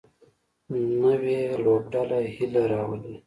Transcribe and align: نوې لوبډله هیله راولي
نوې 1.01 1.39
لوبډله 1.63 2.19
هیله 2.35 2.63
راولي 2.71 3.13